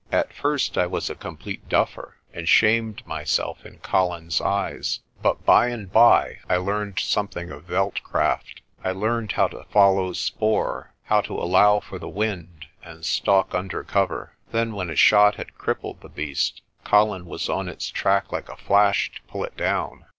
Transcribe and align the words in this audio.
At 0.11 0.33
first 0.33 0.79
I 0.79 0.87
was 0.87 1.11
a 1.11 1.15
com 1.15 1.37
plete 1.37 1.69
duffer, 1.69 2.15
and 2.33 2.49
shamed 2.49 3.05
myself 3.05 3.63
in 3.67 3.77
Colin's 3.81 4.41
eyes. 4.41 5.01
But 5.21 5.45
by 5.45 5.67
50 5.67 5.67
PRESTER 5.67 5.69
JOHN 5.69 5.79
and 5.79 5.91
by 5.93 6.37
I 6.49 6.57
learned 6.57 6.99
something 6.99 7.51
of 7.51 7.65
veld 7.65 8.01
craft: 8.01 8.63
I 8.83 8.93
learned 8.93 9.33
how 9.33 9.47
to 9.49 9.63
follow 9.65 10.13
spoor, 10.13 10.93
how 11.03 11.21
to 11.21 11.33
allow 11.35 11.81
for 11.81 11.99
the 11.99 12.09
wind, 12.09 12.65
and 12.83 13.05
stalk 13.05 13.53
under 13.53 13.83
cover. 13.83 14.33
Then, 14.51 14.73
when 14.73 14.89
a 14.89 14.95
shot 14.95 15.35
had 15.35 15.53
crippled 15.59 16.01
the 16.01 16.09
beast, 16.09 16.63
Colin 16.83 17.27
was 17.27 17.47
on 17.47 17.69
its 17.69 17.87
track 17.91 18.31
like 18.31 18.49
a 18.49 18.57
flash 18.57 19.11
to 19.13 19.21
pull 19.31 19.43
it 19.43 19.55
down. 19.55 20.05